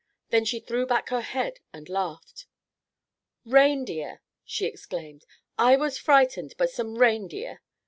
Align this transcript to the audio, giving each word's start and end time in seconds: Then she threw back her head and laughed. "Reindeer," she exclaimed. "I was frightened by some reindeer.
Then 0.31 0.45
she 0.45 0.59
threw 0.59 0.87
back 0.87 1.09
her 1.09 1.21
head 1.21 1.59
and 1.71 1.87
laughed. 1.87 2.47
"Reindeer," 3.45 4.23
she 4.43 4.65
exclaimed. 4.65 5.27
"I 5.59 5.75
was 5.75 5.99
frightened 5.99 6.55
by 6.57 6.65
some 6.65 6.95
reindeer. 6.95 7.61